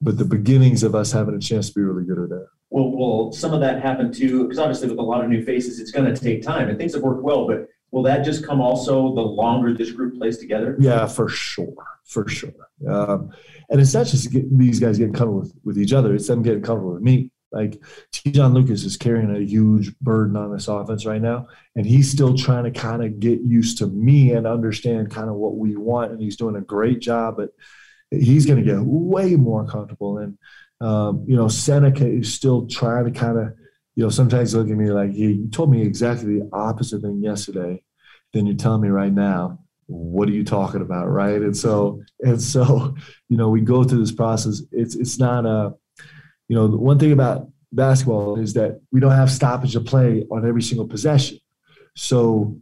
but 0.00 0.18
the 0.18 0.24
beginnings 0.24 0.82
of 0.82 0.94
us 0.94 1.12
having 1.12 1.34
a 1.34 1.40
chance 1.40 1.68
to 1.68 1.74
be 1.74 1.80
really 1.82 2.04
good 2.04 2.18
at 2.18 2.28
that. 2.28 2.46
Well, 2.70 2.90
will 2.90 3.32
some 3.32 3.52
of 3.52 3.60
that 3.60 3.80
happen 3.82 4.12
too? 4.12 4.44
Because 4.44 4.58
obviously, 4.58 4.88
with 4.88 4.98
a 4.98 5.02
lot 5.02 5.24
of 5.24 5.30
new 5.30 5.42
faces, 5.42 5.80
it's 5.80 5.90
going 5.90 6.12
to 6.12 6.20
take 6.20 6.42
time, 6.42 6.68
and 6.68 6.78
things 6.78 6.94
have 6.94 7.02
worked 7.02 7.22
well. 7.22 7.46
But 7.46 7.68
will 7.90 8.02
that 8.02 8.24
just 8.24 8.44
come 8.44 8.60
also 8.60 9.14
the 9.14 9.20
longer 9.20 9.72
this 9.72 9.90
group 9.90 10.18
plays 10.18 10.38
together? 10.38 10.76
Yeah, 10.78 11.06
for 11.06 11.28
sure, 11.28 11.74
for 12.04 12.28
sure. 12.28 12.52
Um, 12.88 13.30
and 13.70 13.80
it's 13.80 13.94
not 13.94 14.06
just 14.06 14.30
these 14.30 14.80
guys 14.80 14.98
getting 14.98 15.14
comfortable 15.14 15.40
with, 15.40 15.54
with 15.64 15.78
each 15.78 15.92
other; 15.92 16.14
it's 16.14 16.26
them 16.26 16.42
getting 16.42 16.62
comfortable 16.62 16.94
with 16.94 17.02
me. 17.02 17.30
Like 17.52 17.80
Te'Jon 18.12 18.54
Lucas 18.54 18.84
is 18.84 18.96
carrying 18.96 19.34
a 19.34 19.40
huge 19.40 19.96
burden 19.98 20.36
on 20.36 20.52
this 20.52 20.68
offense 20.68 21.06
right 21.06 21.22
now, 21.22 21.48
and 21.74 21.86
he's 21.86 22.10
still 22.10 22.36
trying 22.36 22.64
to 22.64 22.70
kind 22.70 23.04
of 23.04 23.20
get 23.20 23.40
used 23.40 23.78
to 23.78 23.86
me 23.86 24.32
and 24.32 24.46
understand 24.46 25.10
kind 25.10 25.28
of 25.28 25.36
what 25.36 25.56
we 25.56 25.76
want. 25.76 26.12
And 26.12 26.20
he's 26.20 26.36
doing 26.36 26.56
a 26.56 26.60
great 26.60 27.00
job, 27.00 27.36
but 27.36 27.50
he's 28.10 28.46
going 28.46 28.58
to 28.58 28.64
get 28.64 28.80
way 28.80 29.36
more 29.36 29.66
comfortable. 29.66 30.18
And 30.18 30.38
um, 30.80 31.24
you 31.26 31.36
know, 31.36 31.48
Seneca 31.48 32.06
is 32.06 32.34
still 32.34 32.66
trying 32.66 33.04
to 33.04 33.10
kind 33.10 33.38
of, 33.38 33.54
you 33.94 34.04
know, 34.04 34.10
sometimes 34.10 34.54
look 34.54 34.68
at 34.68 34.76
me 34.76 34.90
like, 34.90 35.12
hey, 35.12 35.32
you 35.32 35.48
told 35.48 35.70
me 35.70 35.82
exactly 35.82 36.38
the 36.38 36.50
opposite 36.52 37.00
thing 37.00 37.22
yesterday, 37.22 37.82
then 38.32 38.46
you're 38.46 38.56
telling 38.56 38.82
me 38.82 38.88
right 38.88 39.12
now 39.12 39.58
what 39.86 40.28
are 40.28 40.32
you 40.32 40.44
talking 40.44 40.80
about 40.80 41.06
right 41.06 41.42
and 41.42 41.56
so 41.56 42.02
and 42.20 42.42
so 42.42 42.94
you 43.28 43.36
know 43.36 43.48
we 43.48 43.60
go 43.60 43.84
through 43.84 44.00
this 44.00 44.12
process 44.12 44.62
it's 44.72 44.96
it's 44.96 45.18
not 45.18 45.46
a 45.46 45.72
you 46.48 46.56
know, 46.56 46.68
the 46.68 46.76
one 46.76 46.98
thing 46.98 47.12
about 47.12 47.48
basketball 47.72 48.38
is 48.38 48.54
that 48.54 48.80
we 48.92 49.00
don't 49.00 49.12
have 49.12 49.30
stoppage 49.30 49.76
of 49.76 49.84
play 49.84 50.24
on 50.30 50.46
every 50.46 50.62
single 50.62 50.86
possession. 50.86 51.38
So 51.96 52.58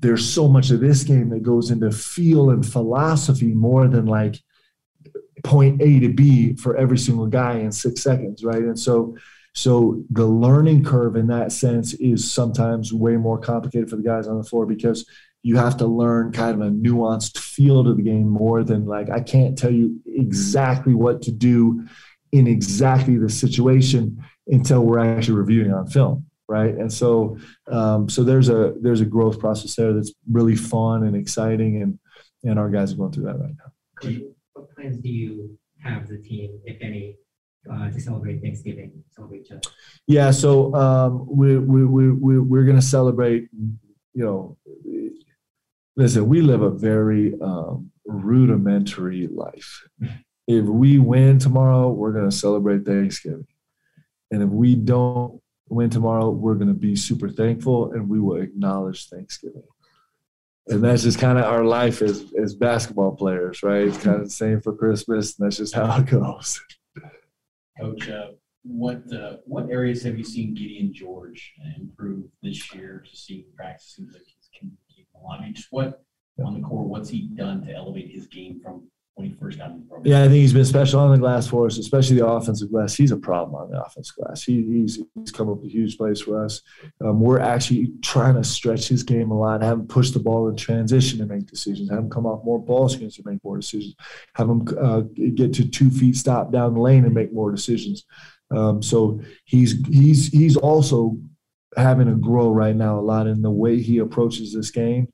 there's 0.00 0.28
so 0.28 0.48
much 0.48 0.70
of 0.70 0.80
this 0.80 1.04
game 1.04 1.30
that 1.30 1.42
goes 1.42 1.70
into 1.70 1.90
feel 1.90 2.50
and 2.50 2.64
philosophy 2.64 3.54
more 3.54 3.88
than 3.88 4.06
like 4.06 4.36
point 5.44 5.80
A 5.82 6.00
to 6.00 6.08
B 6.08 6.54
for 6.54 6.76
every 6.76 6.98
single 6.98 7.26
guy 7.26 7.58
in 7.58 7.72
six 7.72 8.02
seconds, 8.02 8.44
right? 8.44 8.62
And 8.62 8.78
so 8.78 9.16
so 9.54 10.02
the 10.10 10.26
learning 10.26 10.84
curve 10.84 11.16
in 11.16 11.26
that 11.28 11.50
sense 11.52 11.94
is 11.94 12.30
sometimes 12.30 12.92
way 12.92 13.16
more 13.16 13.38
complicated 13.38 13.90
for 13.90 13.96
the 13.96 14.02
guys 14.02 14.28
on 14.28 14.38
the 14.38 14.44
floor 14.44 14.66
because 14.66 15.08
you 15.42 15.56
have 15.56 15.76
to 15.78 15.86
learn 15.86 16.32
kind 16.32 16.54
of 16.54 16.66
a 16.66 16.70
nuanced 16.70 17.38
feel 17.38 17.82
to 17.84 17.94
the 17.94 18.02
game 18.02 18.28
more 18.28 18.62
than 18.62 18.86
like 18.86 19.10
I 19.10 19.20
can't 19.20 19.56
tell 19.56 19.72
you 19.72 20.00
exactly 20.06 20.94
what 20.94 21.22
to 21.22 21.32
do 21.32 21.86
in 22.32 22.46
exactly 22.46 23.16
the 23.16 23.28
situation 23.28 24.22
until 24.46 24.84
we're 24.84 24.98
actually 24.98 25.34
reviewing 25.34 25.72
on 25.72 25.86
film 25.86 26.24
right? 26.48 26.74
And 26.74 26.92
so 26.92 27.38
um, 27.70 28.08
so 28.08 28.24
there's 28.24 28.48
a 28.48 28.74
there's 28.80 29.00
a 29.00 29.04
growth 29.04 29.38
process 29.38 29.76
there 29.76 29.92
that's 29.92 30.12
really 30.30 30.56
fun 30.56 31.04
and 31.04 31.14
exciting 31.14 31.82
and 31.82 31.98
and 32.44 32.58
our 32.58 32.70
guys 32.70 32.92
are 32.92 32.96
going 32.96 33.12
through 33.12 33.24
that 33.24 33.38
right 33.38 33.54
now. 33.58 34.20
What 34.54 34.74
plans 34.74 34.96
do 34.98 35.08
you 35.08 35.58
have 35.82 36.08
the 36.08 36.18
team 36.18 36.58
if 36.64 36.78
any 36.80 37.16
uh, 37.70 37.90
to 37.90 38.00
celebrate 38.00 38.40
thanksgiving 38.40 38.92
celebrate 39.10 39.42
each 39.42 39.52
other? 39.52 39.60
Yeah 40.06 40.30
so 40.30 40.74
um, 40.74 41.26
we, 41.28 41.58
we, 41.58 41.84
we, 41.84 42.10
we, 42.10 42.38
we're 42.38 42.64
going 42.64 42.76
to 42.76 42.82
celebrate 42.82 43.48
you 44.14 44.24
know 44.24 44.56
listen 45.96 46.28
we 46.28 46.40
live 46.40 46.62
a 46.62 46.70
very 46.70 47.34
um, 47.40 47.90
rudimentary 48.06 49.28
life 49.28 49.86
if 50.48 50.64
we 50.64 50.98
win 50.98 51.38
tomorrow, 51.38 51.90
we're 51.90 52.12
going 52.12 52.28
to 52.28 52.34
celebrate 52.34 52.86
Thanksgiving. 52.86 53.46
And 54.30 54.42
if 54.42 54.48
we 54.48 54.74
don't 54.74 55.40
win 55.68 55.90
tomorrow, 55.90 56.30
we're 56.30 56.54
going 56.54 56.68
to 56.68 56.74
be 56.74 56.96
super 56.96 57.28
thankful 57.28 57.92
and 57.92 58.08
we 58.08 58.18
will 58.18 58.40
acknowledge 58.40 59.08
Thanksgiving. 59.10 59.62
And 60.68 60.82
that's 60.82 61.02
just 61.02 61.18
kind 61.18 61.38
of 61.38 61.44
our 61.44 61.64
life 61.64 62.00
as, 62.00 62.32
as 62.42 62.54
basketball 62.54 63.14
players, 63.14 63.62
right? 63.62 63.88
It's 63.88 63.98
kind 63.98 64.16
of 64.16 64.24
the 64.24 64.30
same 64.30 64.60
for 64.60 64.74
Christmas, 64.74 65.38
and 65.38 65.46
that's 65.46 65.56
just 65.58 65.74
how 65.74 65.98
it 65.98 66.06
goes. 66.06 66.60
Coach, 67.80 68.08
uh, 68.08 68.28
what, 68.64 69.02
uh, 69.12 69.36
what 69.44 69.70
areas 69.70 70.02
have 70.02 70.18
you 70.18 70.24
seen 70.24 70.54
Gideon 70.54 70.92
George 70.92 71.54
improve 71.78 72.24
this 72.42 72.74
year 72.74 73.02
to 73.08 73.16
see 73.16 73.46
practice? 73.54 73.94
Seems 73.96 74.12
like 74.12 74.22
he's 74.26 75.06
along. 75.14 75.38
I 75.40 75.44
mean, 75.44 75.54
just 75.54 75.68
what, 75.70 76.02
on 76.44 76.54
the 76.54 76.66
court, 76.66 76.88
what's 76.88 77.08
he 77.08 77.28
done 77.34 77.64
to 77.66 77.74
elevate 77.74 78.10
his 78.10 78.26
game 78.26 78.60
from 78.62 78.88
when 79.18 79.28
he 79.28 79.34
first 79.34 79.58
got 79.58 79.70
in 79.70 79.80
the 79.80 79.86
program? 79.86 80.06
Yeah, 80.06 80.20
I 80.22 80.28
think 80.28 80.36
he's 80.36 80.52
been 80.52 80.64
special 80.64 81.00
on 81.00 81.10
the 81.10 81.18
glass 81.18 81.48
for 81.48 81.66
us, 81.66 81.76
especially 81.76 82.16
the 82.16 82.26
offensive 82.26 82.70
glass. 82.70 82.94
He's 82.94 83.10
a 83.10 83.16
problem 83.16 83.60
on 83.60 83.70
the 83.70 83.82
offensive 83.82 84.14
glass. 84.16 84.44
He, 84.44 84.62
he's 84.62 85.00
he's 85.14 85.32
come 85.32 85.50
up 85.50 85.62
a 85.62 85.68
huge 85.68 85.98
place 85.98 86.20
for 86.20 86.44
us. 86.44 86.62
Um, 87.04 87.20
we're 87.20 87.40
actually 87.40 87.92
trying 88.00 88.34
to 88.34 88.44
stretch 88.44 88.88
his 88.88 89.02
game 89.02 89.30
a 89.30 89.38
lot, 89.38 89.62
have 89.62 89.80
him 89.80 89.86
push 89.86 90.10
the 90.10 90.20
ball 90.20 90.48
in 90.48 90.56
transition 90.56 91.18
to 91.18 91.26
make 91.26 91.46
decisions, 91.46 91.90
have 91.90 91.98
him 91.98 92.10
come 92.10 92.26
off 92.26 92.44
more 92.44 92.58
ball 92.58 92.88
screens 92.88 93.16
to 93.16 93.22
make 93.26 93.42
more 93.42 93.56
decisions, 93.56 93.96
have 94.34 94.48
him 94.48 94.66
uh, 94.80 95.00
get 95.34 95.52
to 95.54 95.68
two 95.68 95.90
feet 95.90 96.16
stop 96.16 96.52
down 96.52 96.74
the 96.74 96.80
lane 96.80 97.04
and 97.04 97.14
make 97.14 97.32
more 97.32 97.50
decisions. 97.50 98.04
Um, 98.50 98.82
so 98.82 99.20
he's 99.44 99.84
he's 99.88 100.28
he's 100.28 100.56
also 100.56 101.18
having 101.76 102.06
to 102.06 102.14
grow 102.14 102.50
right 102.50 102.74
now 102.74 102.98
a 102.98 103.02
lot 103.02 103.26
in 103.26 103.42
the 103.42 103.50
way 103.50 103.80
he 103.80 103.98
approaches 103.98 104.54
this 104.54 104.70
game. 104.70 105.08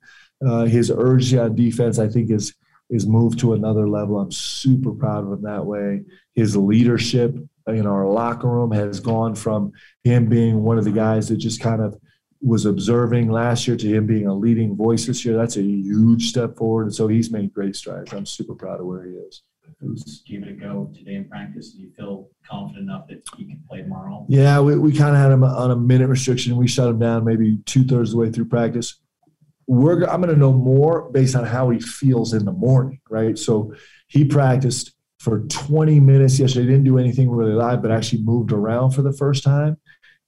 Uh, 0.45 0.65
his 0.65 0.91
urgency 0.91 1.39
on 1.39 1.55
defense, 1.55 1.97
I 1.97 2.07
think, 2.07 2.29
is 2.29 2.53
is 2.89 3.07
moved 3.07 3.39
to 3.39 3.53
another 3.53 3.87
level. 3.87 4.19
I'm 4.19 4.31
super 4.31 4.91
proud 4.91 5.23
of 5.25 5.31
him 5.31 5.41
that 5.43 5.65
way. 5.65 6.03
His 6.33 6.55
leadership 6.55 7.35
in 7.67 7.87
our 7.87 8.07
locker 8.07 8.47
room 8.47 8.71
has 8.71 8.99
gone 8.99 9.35
from 9.35 9.71
him 10.03 10.27
being 10.27 10.61
one 10.61 10.77
of 10.77 10.85
the 10.85 10.91
guys 10.91 11.29
that 11.29 11.37
just 11.37 11.61
kind 11.61 11.81
of 11.81 11.97
was 12.41 12.65
observing 12.65 13.31
last 13.31 13.67
year 13.67 13.75
to 13.75 13.87
him 13.87 14.05
being 14.05 14.27
a 14.27 14.33
leading 14.33 14.75
voice 14.75 15.07
this 15.07 15.25
year. 15.25 15.35
That's 15.35 15.57
a 15.57 15.63
huge 15.63 16.29
step 16.29 16.55
forward. 16.55 16.83
And 16.83 16.95
so 16.95 17.07
he's 17.07 17.31
made 17.31 17.53
great 17.53 17.75
strides. 17.75 18.13
I'm 18.13 18.25
super 18.25 18.53
proud 18.53 18.79
of 18.79 18.85
where 18.85 19.03
he 19.03 19.13
is. 19.13 19.41
Who's 19.79 20.21
giving 20.27 20.49
it 20.49 20.51
a 20.51 20.55
go 20.55 20.91
today 20.95 21.15
in 21.15 21.25
practice? 21.27 21.71
Do 21.71 21.81
you 21.81 21.91
feel 21.97 22.29
confident 22.47 22.83
enough 22.83 23.07
that 23.07 23.23
he 23.35 23.45
can 23.45 23.63
play 23.67 23.81
tomorrow? 23.81 24.25
Yeah, 24.29 24.59
we, 24.59 24.77
we 24.77 24.95
kind 24.95 25.15
of 25.15 25.21
had 25.21 25.31
him 25.31 25.43
on 25.43 25.71
a 25.71 25.75
minute 25.75 26.07
restriction. 26.07 26.55
We 26.55 26.67
shut 26.67 26.87
him 26.87 26.99
down 26.99 27.25
maybe 27.25 27.57
two 27.65 27.83
thirds 27.83 28.09
of 28.09 28.13
the 28.13 28.17
way 28.19 28.31
through 28.31 28.45
practice 28.45 28.99
we're 29.67 30.03
I'm 30.05 30.21
going 30.21 30.33
to 30.33 30.39
know 30.39 30.53
more 30.53 31.09
based 31.09 31.35
on 31.35 31.45
how 31.45 31.69
he 31.69 31.79
feels 31.79 32.33
in 32.33 32.45
the 32.45 32.51
morning, 32.51 32.99
right? 33.09 33.37
So 33.37 33.73
he 34.07 34.25
practiced 34.25 34.93
for 35.19 35.39
20 35.39 35.99
minutes 35.99 36.39
yesterday. 36.39 36.67
Didn't 36.67 36.83
do 36.83 36.99
anything 36.99 37.29
really 37.29 37.53
live, 37.53 37.81
but 37.81 37.91
actually 37.91 38.21
moved 38.21 38.51
around 38.51 38.91
for 38.91 39.01
the 39.01 39.13
first 39.13 39.43
time, 39.43 39.77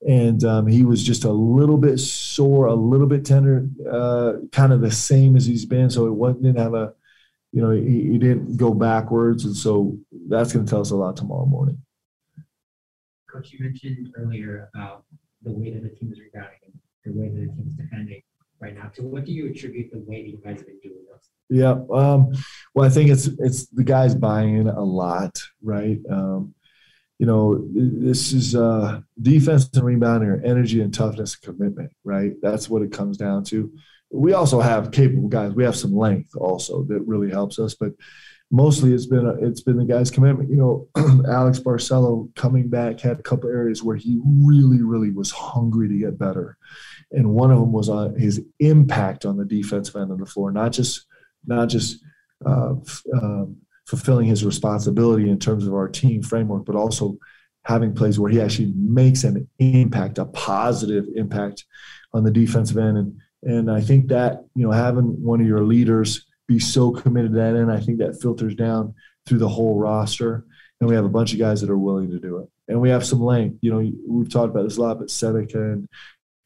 and 0.08 0.44
um, 0.44 0.68
he 0.68 0.84
was 0.84 1.04
just 1.04 1.24
a 1.24 1.32
little 1.32 1.78
bit 1.78 2.00
sore, 2.00 2.66
a 2.66 2.74
little 2.74 3.08
bit 3.08 3.26
tender, 3.26 3.68
uh, 3.90 4.34
kind 4.52 4.74
of 4.74 4.82
the 4.82 4.92
same 4.92 5.36
as 5.36 5.46
he's 5.46 5.66
been. 5.66 5.90
So 5.90 6.08
it 6.08 6.14
wasn't 6.14 6.44
didn't 6.44 6.60
have 6.60 6.74
a, 6.74 6.94
you 7.52 7.62
know, 7.62 7.72
he, 7.72 8.12
he 8.12 8.18
didn't 8.18 8.58
go 8.58 8.74
backwards, 8.74 9.46
and 9.46 9.56
so 9.56 9.98
that's 10.28 10.52
going 10.52 10.66
to 10.66 10.70
tell 10.70 10.82
us 10.82 10.92
a 10.92 10.96
lot 10.96 11.16
tomorrow 11.16 11.46
morning. 11.46 11.80
Coach, 13.32 13.52
you 13.52 13.60
mentioned 13.60 14.10
earlier 14.18 14.70
about 14.74 15.04
the 15.44 15.52
way 15.52 15.72
that 15.74 15.84
the 15.84 15.90
team 15.90 16.12
is 16.12 16.20
rebounding, 16.20 16.74
the 17.06 17.12
way 17.12 17.28
that 17.28 17.36
the 17.36 17.48
team 17.48 17.66
is 17.68 17.76
defending 17.76 18.22
right 18.60 18.76
now. 18.76 18.92
So 18.94 19.04
what 19.04 19.26
do 19.26 19.32
you 19.32 19.50
attribute 19.50 19.92
the 19.92 20.00
way 20.00 20.24
that 20.24 20.30
you 20.30 20.38
guys 20.44 20.58
have 20.58 20.68
been 20.68 20.80
doing 20.80 21.06
this? 21.12 21.30
Yeah. 21.50 21.76
Um, 21.92 22.34
well, 22.74 22.86
I 22.86 22.90
think 22.90 23.10
it's 23.10 23.28
it's 23.40 23.68
the 23.68 23.84
guys 23.84 24.16
buying 24.16 24.58
in 24.58 24.68
a 24.68 24.84
lot, 24.84 25.40
right? 25.62 26.00
Um, 26.10 26.54
you 27.20 27.26
know, 27.26 27.66
this 27.74 28.32
is 28.32 28.56
uh, 28.56 29.02
defense 29.22 29.70
and 29.74 29.84
rebounding 29.84 30.30
or 30.30 30.42
energy 30.44 30.82
and 30.82 30.94
toughness 30.94 31.36
and 31.36 31.58
commitment, 31.58 31.92
right? 32.04 32.34
That's 32.42 32.70
what 32.70 32.84
it 32.84 32.92
comes 32.92 33.18
down 33.18 33.44
to. 33.46 33.72
We 34.12 34.34
also 34.34 34.62
have 34.62 34.92
capable 34.92 35.28
guys. 35.28 35.54
We 35.54 35.64
have 35.64 35.76
some 35.76 35.96
length 35.96 36.36
also 36.36 36.84
that 36.84 37.02
really 37.02 37.32
helps 37.32 37.60
us, 37.60 37.74
but 37.74 37.94
mostly 38.52 38.94
it's 38.94 39.06
been 39.06 39.26
a, 39.26 39.34
it's 39.34 39.62
been 39.62 39.78
the 39.78 39.86
guys' 39.86 40.12
commitment. 40.12 40.50
You 40.50 40.58
know, 40.58 40.88
Alex 41.30 41.60
Barcelo 41.60 42.34
coming 42.36 42.70
back 42.70 43.00
had 43.00 43.20
a 43.20 43.24
couple 43.24 43.50
areas 43.50 43.84
where 43.84 43.98
he 43.98 44.20
really, 44.24 44.82
really 44.82 45.12
was 45.12 45.32
hungry 45.32 45.88
to 45.90 45.98
get 45.98 46.18
better, 46.20 46.58
and 47.12 47.30
one 47.30 47.52
of 47.52 47.60
them 47.60 47.72
was 47.72 47.90
on 47.90 48.16
his 48.16 48.42
impact 48.60 49.26
on 49.26 49.38
the 49.38 49.46
defensive 49.46 49.96
end 49.96 50.12
of 50.12 50.20
the 50.20 50.26
floor, 50.26 50.52
not 50.52 50.72
just 50.72 51.06
not 51.46 51.70
just 51.70 52.04
uh, 52.46 52.74
um, 53.14 53.58
fulfilling 53.86 54.28
his 54.28 54.44
responsibility 54.44 55.30
in 55.30 55.40
terms 55.40 55.66
of 55.66 55.74
our 55.74 55.88
team 55.88 56.22
framework, 56.22 56.66
but 56.66 56.76
also 56.76 57.18
having 57.64 57.94
plays 57.94 58.20
where 58.20 58.32
he 58.32 58.42
actually 58.42 58.74
makes 58.76 59.24
an 59.24 59.48
impact, 59.60 60.18
a 60.18 60.26
positive 60.26 61.06
impact 61.16 61.66
on 62.14 62.24
the 62.24 62.32
defensive 62.32 62.78
end. 62.78 62.98
And 62.98 63.20
and 63.44 63.72
I 63.72 63.82
think 63.82 64.08
that 64.08 64.46
you 64.56 64.66
know 64.66 64.72
having 64.72 65.22
one 65.24 65.40
of 65.40 65.48
your 65.48 65.64
leaders 65.64 66.26
be 66.48 66.60
so 66.60 66.92
committed 66.92 67.32
to 67.32 67.38
that, 67.38 67.56
and 67.56 67.72
I 67.72 67.80
think 67.80 68.00
that 68.00 68.22
filters 68.22 68.56
down 68.56 68.94
through 69.26 69.40
the 69.40 69.50
whole 69.50 69.78
roster. 69.78 70.46
And 70.80 70.88
we 70.88 70.96
have 70.96 71.06
a 71.06 71.10
bunch 71.10 71.34
of 71.34 71.40
guys 71.40 71.62
that 71.62 71.72
are 71.72 71.78
willing 71.78 72.12
to 72.12 72.20
do 72.20 72.38
it. 72.38 72.50
And 72.68 72.80
we 72.80 72.90
have 72.90 73.06
some 73.06 73.20
length. 73.20 73.58
You 73.62 73.72
know, 73.72 73.92
we've 74.08 74.30
talked 74.30 74.52
about 74.52 74.64
this 74.64 74.78
a 74.78 74.82
lot, 74.82 75.00
but 75.00 75.10
Seneca 75.10 75.60
and 75.60 75.90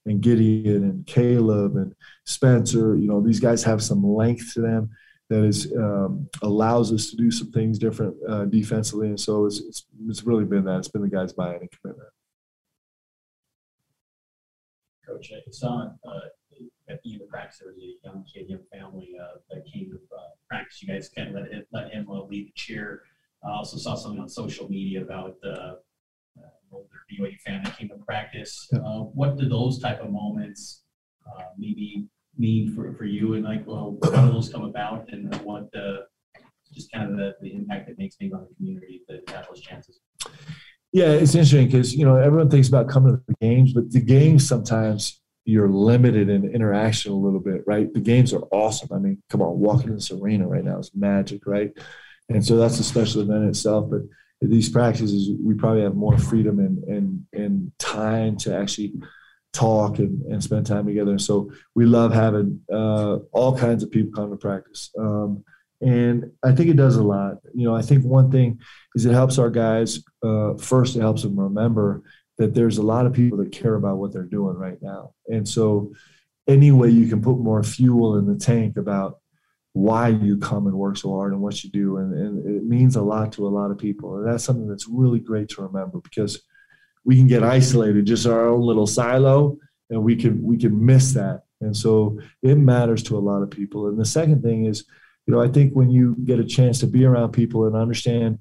and 0.06 0.22
Gideon 0.22 0.84
and 0.84 1.06
Caleb 1.06 1.76
and 1.76 1.94
Spencer. 2.26 2.96
You 2.96 3.08
know, 3.08 3.22
these 3.22 3.40
guys 3.40 3.64
have 3.64 3.84
some 3.84 4.04
length 4.04 4.54
to 4.54 4.62
them 4.62 4.90
that 5.30 5.44
is 5.44 5.72
um, 5.78 6.28
allows 6.42 6.92
us 6.92 7.10
to 7.10 7.16
do 7.16 7.32
some 7.32 7.52
things 7.52 7.80
different 7.80 8.16
uh, 8.28 8.46
defensively, 8.46 9.08
and 9.08 9.20
so 9.20 9.46
it's, 9.46 9.60
it's 9.62 9.86
it's 10.08 10.24
really 10.24 10.44
been 10.44 10.66
that. 10.66 10.80
It's 10.80 10.90
been 10.90 11.04
the 11.04 11.08
guys 11.08 11.32
buying 11.34 11.62
and 11.62 11.70
commitment. 11.72 12.10
Coach, 15.08 15.32
I 15.32 15.52
saw 15.52 15.90
uh, 16.08 16.20
at 16.90 17.02
the 17.04 17.14
end 17.14 17.22
of 17.22 17.30
practice 17.30 17.60
there 17.60 17.70
was 17.70 17.78
a 17.78 17.96
young 18.06 18.26
kid, 18.32 18.50
young 18.50 18.60
family 18.72 19.16
uh, 19.22 19.38
that 19.50 19.66
came 19.66 19.90
to 19.92 19.96
uh, 20.16 20.22
practice. 20.50 20.82
You 20.82 20.90
guys 20.90 21.10
kind 21.10 21.30
of 21.30 21.36
let, 21.36 21.52
it, 21.52 21.68
let 21.72 21.92
him 21.92 22.08
uh, 22.10 22.24
lead 22.24 22.48
the 22.48 22.54
cheer. 22.56 23.04
I 23.44 23.52
also 23.52 23.78
saw 23.78 23.96
something 23.96 24.22
on 24.22 24.30
social 24.30 24.70
media 24.70 25.02
about 25.02 25.38
uh, 25.44 25.76
older 26.72 26.88
BYU 27.12 27.40
fan 27.40 27.64
that 27.64 27.78
came 27.78 27.90
to 27.90 27.96
practice. 27.96 28.68
Uh, 28.74 29.02
what 29.14 29.38
do 29.38 29.48
those 29.48 29.80
type 29.80 30.02
of 30.02 30.12
moments 30.12 30.84
uh, 31.28 31.44
maybe 31.58 32.08
mean 32.38 32.76
for, 32.76 32.94
for 32.94 33.06
you? 33.06 33.34
And 33.36 33.44
like, 33.44 33.66
well, 33.66 33.98
how 34.04 34.26
do 34.26 34.34
those 34.34 34.50
come 34.50 34.64
about? 34.64 35.12
And 35.12 35.34
what 35.44 35.70
uh, 35.76 36.02
just 36.74 36.92
kind 36.92 37.12
of 37.12 37.18
the, 37.18 37.36
the 37.42 37.54
impact 37.54 37.90
it 37.90 37.98
makes 37.98 38.16
maybe 38.20 38.34
on 38.34 38.48
the 38.50 38.56
community, 38.56 39.02
the 39.08 39.22
Nationals 39.28 39.62
chances? 39.62 40.00
Yeah, 40.94 41.12
it's 41.12 41.36
interesting 41.36 41.68
because 41.68 41.96
you 41.96 42.06
know 42.06 42.18
everyone 42.18 42.50
thinks 42.50 42.68
about 42.68 42.90
coming 42.90 43.16
to 43.16 43.24
the 43.28 43.36
games, 43.40 43.74
but 43.74 43.92
the 43.92 44.02
games 44.02 44.48
sometimes 44.48 45.22
you're 45.46 45.70
limited 45.70 46.30
in 46.30 46.54
interaction 46.54 47.12
a 47.12 47.16
little 47.16 47.40
bit, 47.40 47.64
right? 47.66 47.92
The 47.94 48.00
games 48.00 48.34
are 48.34 48.44
awesome. 48.52 48.90
I 48.94 49.00
mean, 49.00 49.22
come 49.30 49.42
on, 49.42 49.60
walking 49.60 49.88
in 49.88 49.96
this 49.96 50.12
arena 50.12 50.48
right 50.48 50.64
now 50.64 50.80
is 50.80 50.92
magic, 50.94 51.48
right? 51.48 51.72
And 52.30 52.46
so 52.46 52.58
that's 52.58 52.80
a 52.80 52.84
special 52.84 53.22
event 53.22 53.46
itself. 53.46 53.90
But 53.90 54.02
these 54.42 54.70
practices, 54.70 55.30
we 55.44 55.54
probably 55.54 55.84
have 55.84 55.96
more 55.96 56.18
freedom 56.18 56.60
and 56.60 56.84
and 56.86 57.26
and 57.34 57.72
time 57.78 58.38
to 58.38 58.56
actually 58.56 58.94
talk 59.54 60.00
and, 60.00 60.22
and 60.24 60.44
spend 60.44 60.66
time 60.66 60.86
together. 60.86 61.12
And 61.12 61.22
so 61.22 61.52
we 61.76 61.86
love 61.86 62.14
having 62.14 62.62
uh, 62.72 63.18
all 63.32 63.58
kinds 63.58 63.84
of 63.84 63.92
people 63.92 64.14
come 64.14 64.32
to 64.32 64.38
practice. 64.38 64.92
Um, 64.98 65.44
and 65.82 66.32
I 66.44 66.54
think 66.54 66.70
it 66.70 66.78
does 66.78 66.96
a 66.96 67.04
lot. 67.04 67.38
You 67.54 67.66
know, 67.66 67.76
I 67.76 67.82
think 67.82 68.04
one 68.04 68.32
thing 68.32 68.60
is 68.96 69.06
it 69.06 69.14
helps 69.14 69.38
our 69.38 69.50
guys. 69.50 70.04
Uh, 70.24 70.54
first, 70.56 70.96
it 70.96 71.02
helps 71.02 71.24
them 71.24 71.40
remember 71.40 72.04
that 72.38 72.54
there's 72.54 72.78
a 72.78 72.84
lot 72.84 73.06
of 73.06 73.14
people 73.14 73.38
that 73.40 73.52
care 73.52 73.76
about 73.76 73.98
what 73.98 74.14
they're 74.14 74.24
doing 74.24 74.56
right 74.56 74.82
now. 74.82 75.14
And 75.28 75.48
so, 75.48 75.94
any 76.48 76.72
way 76.72 76.90
you 76.90 77.08
can 77.08 77.22
put 77.22 77.38
more 77.38 77.64
fuel 77.64 78.18
in 78.18 78.26
the 78.26 78.38
tank 78.38 78.78
about 78.78 79.21
why 79.74 80.10
you 80.10 80.38
come 80.38 80.68
and 80.68 80.76
work 80.76 80.98
so 80.98 81.16
hard 81.16 81.32
and 81.32 81.42
what 81.42 81.64
you 81.64 81.70
do, 81.70 81.98
and, 81.98 82.14
and 82.14 82.58
it 82.58 82.64
means 82.64 82.96
a 82.96 83.02
lot 83.02 83.32
to 83.34 83.48
a 83.48 83.50
lot 83.50 83.72
of 83.72 83.78
people. 83.78 84.18
And 84.18 84.28
that's 84.28 84.44
something 84.44 84.68
that's 84.68 84.88
really 84.88 85.20
great 85.20 85.50
to 85.50 85.62
remember 85.62 86.00
because 86.00 86.42
we 87.06 87.16
can 87.16 87.28
get 87.28 87.44
isolated, 87.44 88.06
just 88.06 88.28
our 88.28 88.48
own 88.48 88.62
little 88.62 88.88
silo, 88.88 89.58
and 89.90 90.04
we 90.04 90.16
can 90.16 90.42
we 90.44 90.58
can 90.58 90.86
miss 90.86 91.14
that. 91.14 91.44
And 91.62 91.76
so, 91.76 92.20
it 92.42 92.56
matters 92.56 93.04
to 93.04 93.18
a 93.18 93.20
lot 93.20 93.44
of 93.44 93.50
people. 93.50 93.88
And 93.88 94.00
the 94.00 94.06
second 94.06 94.42
thing 94.42 94.66
is 94.66 94.86
you 95.28 95.34
know, 95.34 95.42
I 95.42 95.48
think 95.48 95.74
when 95.74 95.90
you 95.90 96.16
get 96.26 96.40
a 96.40 96.44
chance 96.44 96.80
to 96.80 96.88
be 96.88 97.06
around 97.06 97.32
people 97.32 97.66
and 97.66 97.76
understand 97.76 98.40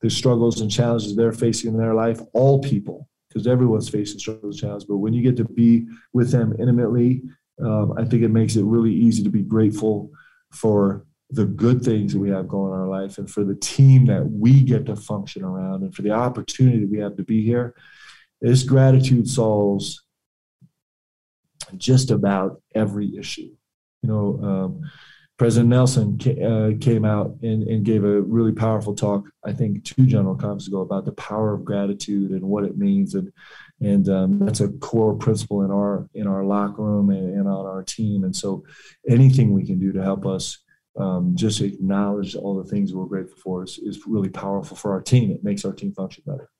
the 0.00 0.10
struggles 0.10 0.60
and 0.60 0.70
challenges 0.70 1.14
they're 1.14 1.32
facing 1.32 1.72
in 1.72 1.78
their 1.78 1.94
life, 1.94 2.20
all 2.32 2.60
people, 2.60 3.08
because 3.28 3.46
everyone's 3.46 3.88
facing 3.88 4.18
struggles 4.18 4.56
and 4.56 4.60
challenges, 4.60 4.88
but 4.88 4.96
when 4.96 5.12
you 5.12 5.22
get 5.22 5.36
to 5.36 5.44
be 5.44 5.86
with 6.12 6.30
them 6.30 6.54
intimately, 6.58 7.22
um, 7.62 7.92
I 7.96 8.04
think 8.04 8.22
it 8.22 8.30
makes 8.30 8.56
it 8.56 8.64
really 8.64 8.92
easy 8.92 9.22
to 9.22 9.30
be 9.30 9.42
grateful 9.42 10.10
for 10.52 11.06
the 11.30 11.46
good 11.46 11.82
things 11.82 12.12
that 12.12 12.18
we 12.18 12.30
have 12.30 12.46
going 12.46 12.72
on 12.72 12.78
in 12.78 12.82
our 12.82 12.88
life 12.88 13.18
and 13.18 13.30
for 13.30 13.42
the 13.42 13.54
team 13.54 14.04
that 14.06 14.22
we 14.22 14.62
get 14.62 14.84
to 14.86 14.94
function 14.94 15.42
around 15.42 15.82
and 15.82 15.94
for 15.94 16.02
the 16.02 16.10
opportunity 16.10 16.80
that 16.80 16.90
we 16.90 16.98
have 16.98 17.16
to 17.16 17.22
be 17.22 17.42
here. 17.42 17.74
This 18.40 18.62
gratitude 18.62 19.28
solves 19.28 20.04
just 21.76 22.10
about 22.10 22.60
every 22.74 23.16
issue. 23.16 23.50
You 24.02 24.08
know, 24.08 24.40
um, 24.42 24.90
President 25.42 25.70
Nelson 25.70 26.20
uh, 26.40 26.70
came 26.80 27.04
out 27.04 27.36
and, 27.42 27.64
and 27.64 27.84
gave 27.84 28.04
a 28.04 28.22
really 28.22 28.52
powerful 28.52 28.94
talk, 28.94 29.24
I 29.44 29.52
think, 29.52 29.82
two 29.82 30.06
general 30.06 30.36
conferences 30.36 30.68
ago 30.68 30.82
about 30.82 31.04
the 31.04 31.10
power 31.14 31.52
of 31.52 31.64
gratitude 31.64 32.30
and 32.30 32.42
what 32.42 32.62
it 32.62 32.78
means, 32.78 33.16
and 33.16 33.32
and 33.80 34.08
um, 34.08 34.38
that's 34.38 34.60
a 34.60 34.68
core 34.68 35.16
principle 35.16 35.62
in 35.62 35.72
our 35.72 36.08
in 36.14 36.28
our 36.28 36.44
locker 36.44 36.84
room 36.84 37.10
and, 37.10 37.34
and 37.36 37.48
on 37.48 37.66
our 37.66 37.82
team. 37.82 38.22
And 38.22 38.36
so, 38.36 38.64
anything 39.08 39.52
we 39.52 39.66
can 39.66 39.80
do 39.80 39.90
to 39.90 40.00
help 40.00 40.26
us 40.26 40.58
um, 40.96 41.32
just 41.34 41.60
acknowledge 41.60 42.36
all 42.36 42.62
the 42.62 42.70
things 42.70 42.94
we're 42.94 43.06
grateful 43.06 43.38
for 43.42 43.64
is, 43.64 43.78
is 43.78 44.06
really 44.06 44.28
powerful 44.28 44.76
for 44.76 44.92
our 44.92 45.02
team. 45.02 45.32
It 45.32 45.42
makes 45.42 45.64
our 45.64 45.72
team 45.72 45.92
function 45.92 46.22
better. 46.24 46.51